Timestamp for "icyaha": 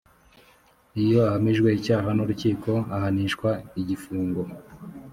1.79-2.09